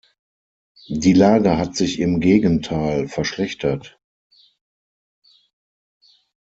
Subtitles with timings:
[0.89, 3.99] Die Lage hat sich im Gegenteil verschlechtert.